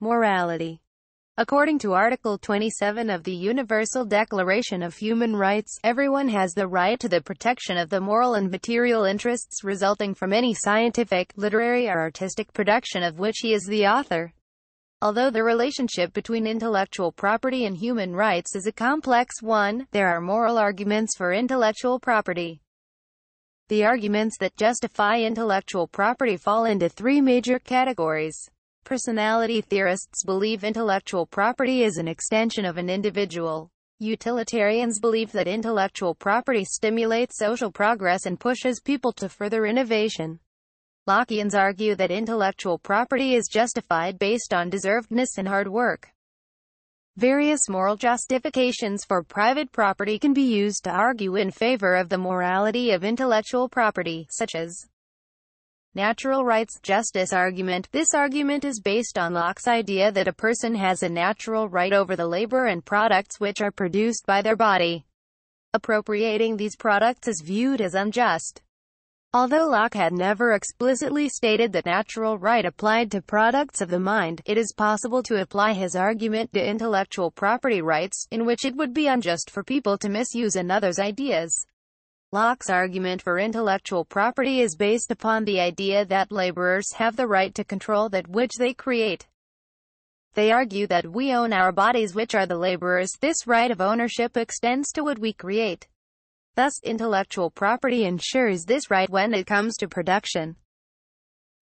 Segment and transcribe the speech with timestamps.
[0.00, 0.80] Morality
[1.38, 6.98] According to Article 27 of the Universal Declaration of Human Rights, everyone has the right
[7.00, 11.98] to the protection of the moral and material interests resulting from any scientific, literary or
[11.98, 14.32] artistic production of which he is the author.
[15.02, 20.22] Although the relationship between intellectual property and human rights is a complex one, there are
[20.22, 22.60] moral arguments for intellectual property.
[23.68, 28.50] The arguments that justify intellectual property fall into three major categories.
[28.86, 33.68] Personality theorists believe intellectual property is an extension of an individual.
[33.98, 40.38] Utilitarians believe that intellectual property stimulates social progress and pushes people to further innovation.
[41.08, 46.08] Lockeans argue that intellectual property is justified based on deservedness and hard work.
[47.16, 52.18] Various moral justifications for private property can be used to argue in favor of the
[52.18, 54.86] morality of intellectual property, such as
[55.96, 57.88] natural rights justice argument.
[57.90, 62.14] This argument is based on Locke's idea that a person has a natural right over
[62.14, 65.06] the labor and products which are produced by their body.
[65.72, 68.60] Appropriating these products is viewed as unjust.
[69.32, 74.42] Although Locke had never explicitly stated that natural right applied to products of the mind,
[74.44, 78.92] it is possible to apply his argument to intellectual property rights, in which it would
[78.92, 81.64] be unjust for people to misuse another's ideas.
[82.32, 87.54] Locke's argument for intellectual property is based upon the idea that laborers have the right
[87.54, 89.28] to control that which they create.
[90.34, 93.12] They argue that we own our bodies which are the laborers.
[93.20, 95.86] This right of ownership extends to what we create.
[96.56, 100.56] Thus, intellectual property ensures this right when it comes to production.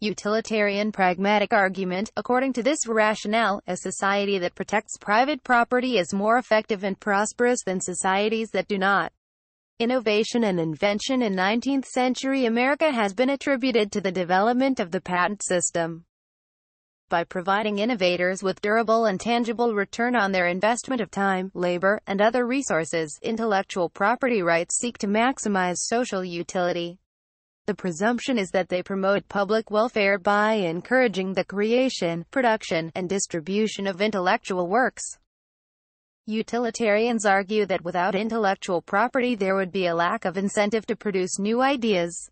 [0.01, 6.39] Utilitarian pragmatic argument, according to this rationale, a society that protects private property is more
[6.39, 9.13] effective and prosperous than societies that do not.
[9.81, 15.43] Innovation and invention in 19th-century America has been attributed to the development of the patent
[15.43, 16.05] system.
[17.09, 22.23] By providing innovators with durable and tangible return on their investment of time, labor, and
[22.23, 27.01] other resources, intellectual property rights seek to maximize social utility.
[27.67, 33.89] The presumption is that they promote public welfare by encouraging the creation, production, and distribution
[33.89, 35.19] of intellectual works.
[36.27, 41.39] Utilitarians argue that without intellectual property there would be a lack of incentive to produce
[41.39, 42.31] new ideas.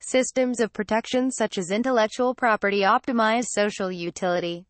[0.00, 4.64] Systems of protection such as intellectual property optimize social utility.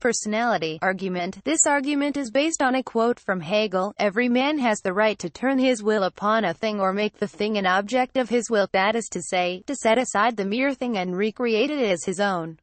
[0.00, 1.42] Personality argument.
[1.44, 5.30] This argument is based on a quote from Hegel, Every man has the right to
[5.30, 8.68] turn his will upon a thing or make the thing an object of his will,
[8.72, 12.20] that is to say, to set aside the mere thing and recreate it as his
[12.20, 12.58] own.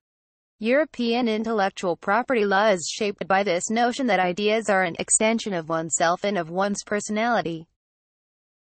[0.60, 5.68] European intellectual property law is shaped by this notion that ideas are an extension of
[5.68, 7.68] oneself and of one's personality.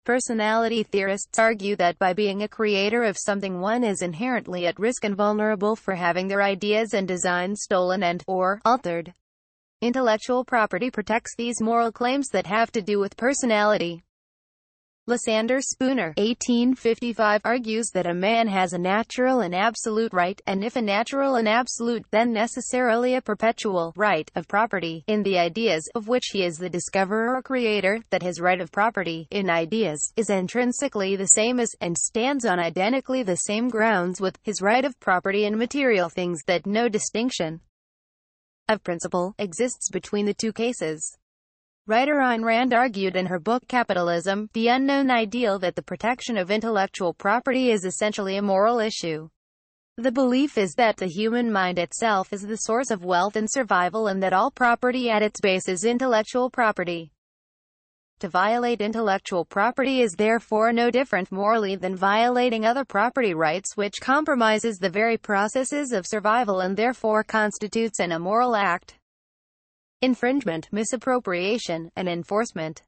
[0.07, 5.05] Personality theorists argue that by being a creator of something one is inherently at risk
[5.05, 9.13] and vulnerable for having their ideas and designs stolen and, or, altered.
[9.83, 14.03] Intellectual property protects these moral claims that have to do with personality.
[15.07, 20.77] Lysander Spooner 1855 argues that a man has a natural and absolute right, and if
[20.77, 26.09] a natural and absolute, then necessarily a perpetual, right, of property, in the ideas, of
[26.09, 30.31] which he is the discoverer or creator, that his right of property, in ideas, is
[30.31, 34.99] intrinsically the same as, and stands on identically the same grounds with, his right of
[35.01, 37.61] property in material things, that no distinction
[38.71, 41.19] of principle exists between the two cases.
[41.87, 46.51] Writer Ayn Rand argued in her book Capitalism, The Unknown Ideal that the protection of
[46.51, 49.29] intellectual property is essentially a moral issue.
[49.99, 54.07] The belief is that the human mind itself is the source of wealth and survival
[54.07, 57.13] and that all property at its base is intellectual property.
[58.21, 64.01] To violate intellectual property is therefore no different morally than violating other property rights which
[64.01, 68.95] compromises the very processes of survival and therefore constitutes an immoral act
[70.05, 72.83] infringement, misappropriation, and enforcement.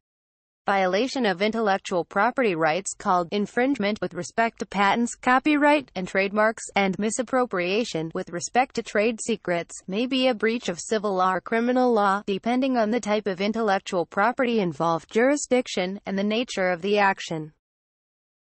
[0.67, 6.99] Violation of intellectual property rights called infringement with respect to patents, copyright, and trademarks, and
[6.99, 11.91] misappropriation with respect to trade secrets, may be a breach of civil law or criminal
[11.91, 16.99] law, depending on the type of intellectual property involved jurisdiction, and the nature of the
[16.99, 17.53] action.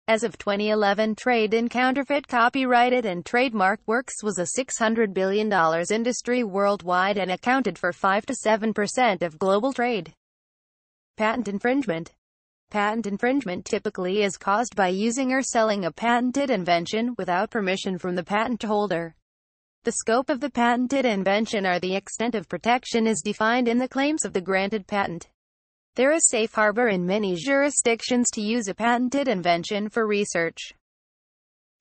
[0.07, 5.51] As of 2011 trade in counterfeit copyrighted and trademarked works was a $600 billion
[5.91, 10.13] industry worldwide and accounted for 5 to 7% of global trade.
[11.17, 12.13] Patent infringement
[12.69, 18.13] Patent infringement typically is caused by using or selling a patented invention without permission from
[18.13, 19.15] the patent holder.
[19.85, 23.89] The scope of the patented invention or the extent of protection is defined in the
[23.89, 25.29] claims of the granted patent.
[25.95, 30.74] There is safe harbor in many jurisdictions to use a patented invention for research.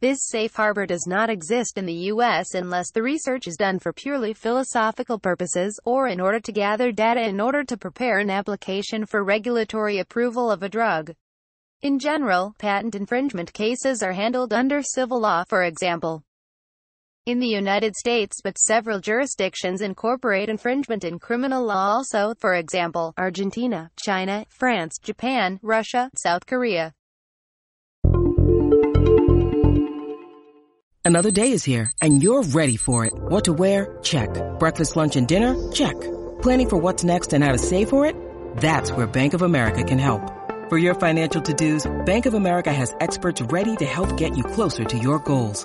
[0.00, 2.54] This safe harbor does not exist in the U.S.
[2.54, 7.28] unless the research is done for purely philosophical purposes, or in order to gather data
[7.28, 11.12] in order to prepare an application for regulatory approval of a drug.
[11.82, 16.22] In general, patent infringement cases are handled under civil law, for example.
[17.26, 23.14] In the United States, but several jurisdictions incorporate infringement in criminal law also, for example,
[23.16, 26.92] Argentina, China, France, Japan, Russia, South Korea.
[31.02, 33.14] Another day is here, and you're ready for it.
[33.16, 33.96] What to wear?
[34.02, 34.28] Check.
[34.58, 35.56] Breakfast, lunch, and dinner?
[35.72, 35.98] Check.
[36.42, 38.16] Planning for what's next and how to save for it?
[38.58, 40.30] That's where Bank of America can help.
[40.68, 44.84] For your financial to-dos, Bank of America has experts ready to help get you closer
[44.84, 45.64] to your goals.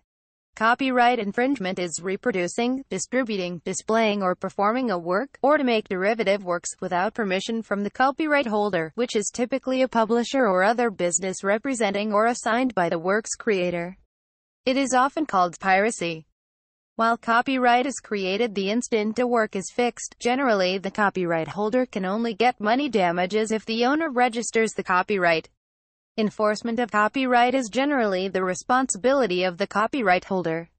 [0.55, 6.69] Copyright infringement is reproducing, distributing, displaying or performing a work, or to make derivative works,
[6.81, 12.13] without permission from the copyright holder, which is typically a publisher or other business representing
[12.13, 13.97] or assigned by the work's creator.
[14.65, 16.27] It is often called piracy.
[16.97, 22.05] While copyright is created the instant a work is fixed, generally the copyright holder can
[22.05, 25.49] only get money damages if the owner registers the copyright.
[26.17, 30.69] Enforcement of copyright is generally the responsibility of the copyright holder.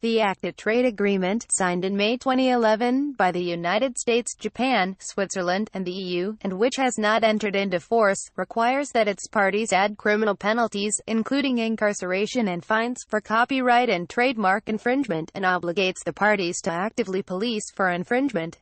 [0.00, 5.84] The ACTA trade agreement, signed in May 2011 by the United States, Japan, Switzerland, and
[5.84, 10.36] the EU, and which has not entered into force, requires that its parties add criminal
[10.36, 16.70] penalties, including incarceration and fines, for copyright and trademark infringement, and obligates the parties to
[16.70, 18.58] actively police for infringement.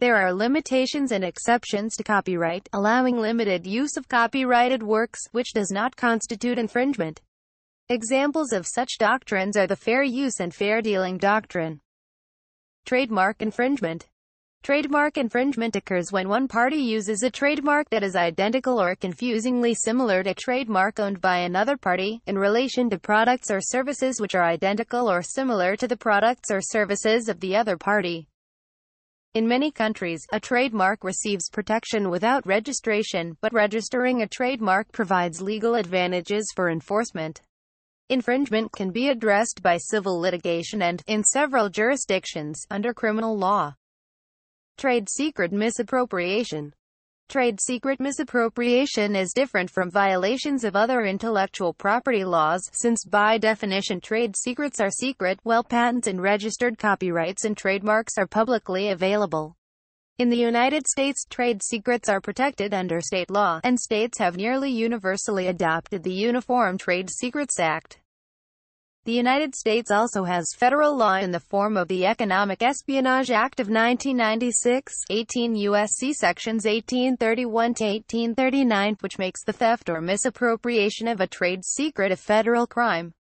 [0.00, 5.70] There are limitations and exceptions to copyright, allowing limited use of copyrighted works, which does
[5.70, 7.20] not constitute infringement.
[7.88, 11.80] Examples of such doctrines are the fair use and fair dealing doctrine.
[12.86, 14.08] Trademark infringement.
[14.64, 20.22] Trademark infringement occurs when one party uses a trademark that is identical or confusingly similar
[20.22, 24.44] to a trademark owned by another party, in relation to products or services which are
[24.44, 28.26] identical or similar to the products or services of the other party.
[29.34, 35.74] In many countries, a trademark receives protection without registration, but registering a trademark provides legal
[35.74, 37.42] advantages for enforcement.
[38.08, 43.74] Infringement can be addressed by civil litigation and, in several jurisdictions, under criminal law.
[44.78, 46.72] Trade secret misappropriation.
[47.28, 54.00] Trade secret misappropriation is different from violations of other intellectual property laws, since by definition
[54.00, 59.56] trade secrets are secret, while patents and registered copyrights and trademarks are publicly available.
[60.18, 64.70] In the United States, trade secrets are protected under state law, and states have nearly
[64.70, 67.98] universally adopted the Uniform Trade Secrets Act.
[69.04, 73.60] The United States also has federal law in the form of the Economic Espionage Act
[73.60, 76.14] of 1996, 18 U.S.C.
[76.14, 82.16] Sections 1831 to 1839, which makes the theft or misappropriation of a trade secret a
[82.16, 83.12] federal crime.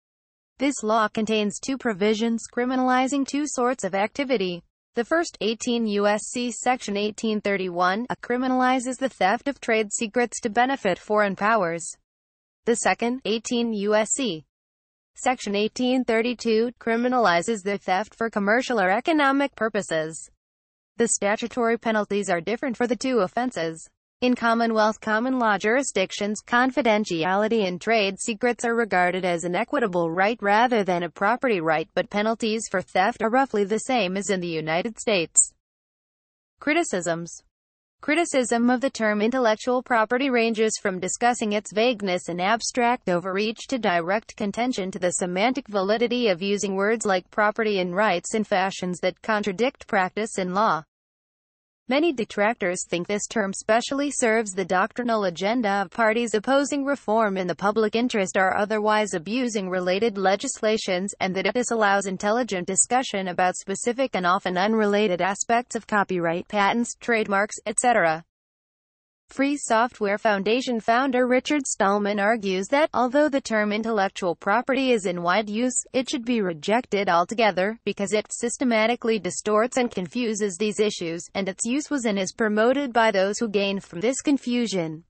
[0.57, 4.63] This law contains two provisions criminalizing two sorts of activity.
[4.95, 6.51] The first, 18 U.S.C.
[6.51, 11.85] Section 1831, a criminalizes the theft of trade secrets to benefit foreign powers.
[12.63, 14.45] The second, 18 U.S.C.
[15.15, 20.31] Section 1832 criminalizes the theft for commercial or economic purposes.
[20.97, 23.87] The statutory penalties are different for the two offenses.
[24.21, 30.37] In Commonwealth common law jurisdictions, confidentiality and trade secrets are regarded as an equitable right
[30.41, 34.39] rather than a property right, but penalties for theft are roughly the same as in
[34.39, 35.53] the United States.
[36.59, 37.43] Criticisms
[38.03, 43.79] Criticism of the term intellectual property ranges from discussing its vagueness and abstract overreach to
[43.79, 48.99] direct contention to the semantic validity of using words like property and rights in fashions
[48.99, 50.83] that contradict practice in law.
[51.89, 57.45] Many detractors think this term specially serves the doctrinal agenda of parties opposing reform in
[57.45, 63.57] the public interest or otherwise abusing related legislations, and that it disallows intelligent discussion about
[63.57, 68.23] specific and often unrelated aspects of copyright, patents, trademarks, etc.
[69.33, 75.23] Free Software Foundation founder Richard Stallman argues that, although the term intellectual property is in
[75.23, 81.23] wide use, it should be rejected altogether, because it systematically distorts and confuses these issues,
[81.33, 85.03] and its use was and is promoted by those who gain from this confusion.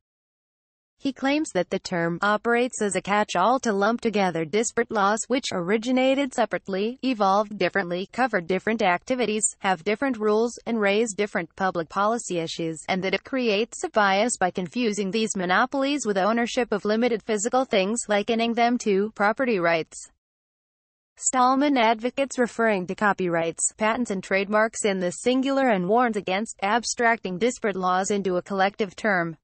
[1.04, 5.52] He claims that the term operates as a catch-all to lump together disparate laws which
[5.52, 12.40] originated separately, evolved differently, cover different activities, have different rules, and raise different public policy
[12.40, 17.22] issues, and that it creates a bias by confusing these monopolies with ownership of limited
[17.22, 20.10] physical things, likening them to property rights.
[21.18, 27.38] Stallman advocates referring to copyrights, patents and trademarks in the singular and warns against abstracting
[27.38, 29.36] disparate laws into a collective term.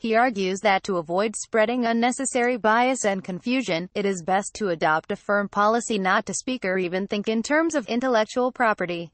[0.00, 5.10] He argues that to avoid spreading unnecessary bias and confusion, it is best to adopt
[5.10, 9.10] a firm policy not to speak or even think in terms of intellectual property.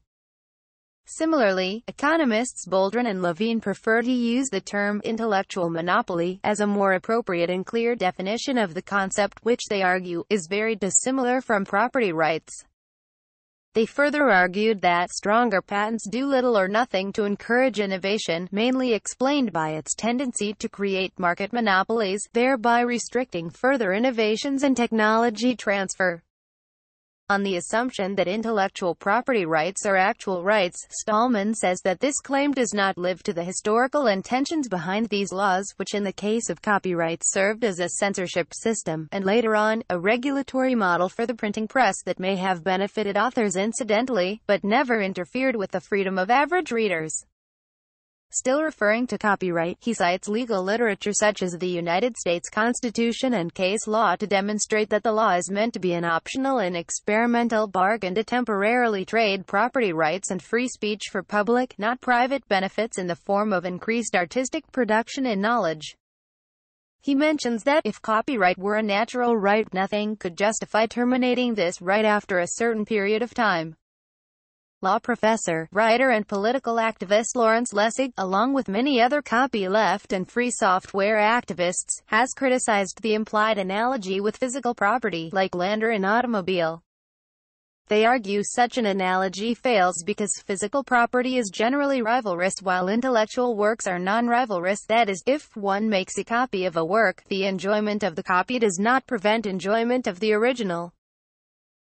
[1.07, 6.93] Similarly, economists Boldrin and Levine prefer to use the term intellectual monopoly as a more
[6.93, 12.13] appropriate and clear definition of the concept, which they argue is very dissimilar from property
[12.13, 12.63] rights.
[13.75, 19.53] They further argued that stronger patents do little or nothing to encourage innovation, mainly explained
[19.53, 26.23] by its tendency to create market monopolies, thereby restricting further innovations and technology transfer.
[27.31, 32.53] On the assumption that intellectual property rights are actual rights, Stallman says that this claim
[32.53, 36.61] does not live to the historical intentions behind these laws, which in the case of
[36.61, 41.67] copyright served as a censorship system, and later on, a regulatory model for the printing
[41.67, 46.73] press that may have benefited authors incidentally, but never interfered with the freedom of average
[46.73, 47.25] readers.
[48.37, 53.55] Still referring to copyright, he cites legal literature such as the United States Constitution and
[53.55, 57.69] case law to demonstrate that the law is meant to be an optional and experimental
[57.69, 63.07] bargain to temporarily trade property rights and free speech for public, not private benefits in
[63.07, 65.95] the form of increased artistic production and knowledge.
[67.03, 72.05] He mentions that if copyright were a natural right nothing could justify terminating this right
[72.05, 73.77] after a certain period of time
[74.85, 80.51] law professor, writer and political activist Lawrence Lessig, along with many other copyleft and free
[80.51, 86.83] software activists, has criticized the implied analogy with physical property, like land or an automobile.
[87.89, 93.87] They argue such an analogy fails because physical property is generally rivalrous while intellectual works
[93.87, 98.17] are non-rivalrous that is, if one makes a copy of a work, the enjoyment of
[98.17, 100.93] the copy does not prevent enjoyment of the original.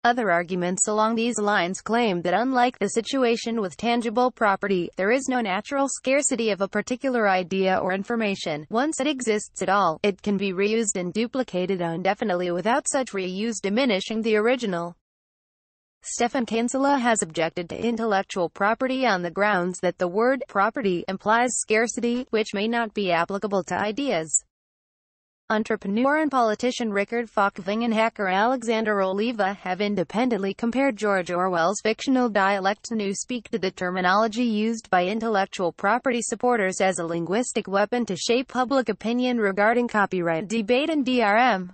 [0.05, 5.27] Other arguments along these lines claim that unlike the situation with tangible property, there is
[5.27, 8.65] no natural scarcity of a particular idea or information.
[8.69, 13.59] Once it exists at all, it can be reused and duplicated indefinitely without such reuse
[13.61, 14.95] diminishing the original.
[16.01, 21.49] Stephan Kinsella has objected to intellectual property on the grounds that the word property implies
[21.57, 24.45] scarcity, which may not be applicable to ideas.
[25.51, 32.29] Entrepreneur and politician Richard Falkvinge and hacker Alexander Oliva have independently compared George Orwell's fictional
[32.29, 38.15] dialect Newspeak to the terminology used by intellectual property supporters as a linguistic weapon to
[38.15, 41.73] shape public opinion regarding copyright debate and DRM.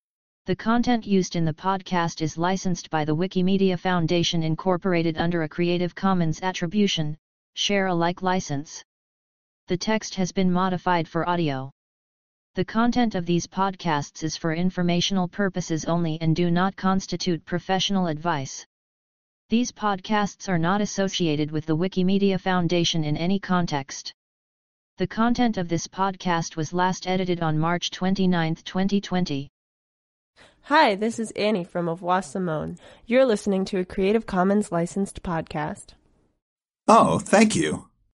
[0.47, 5.49] The content used in the podcast is licensed by the Wikimedia Foundation Incorporated under a
[5.49, 7.15] Creative Commons Attribution,
[7.53, 8.83] Share Alike license.
[9.67, 11.69] The text has been modified for audio.
[12.55, 18.07] The content of these podcasts is for informational purposes only and do not constitute professional
[18.07, 18.65] advice.
[19.49, 24.11] These podcasts are not associated with the Wikimedia Foundation in any context.
[24.97, 29.51] The content of this podcast was last edited on March 29, 2020.
[30.65, 32.77] Hi, this is Annie from Avois Simone.
[33.07, 35.95] You're listening to a Creative Commons licensed podcast.
[36.87, 37.87] Oh, thank you.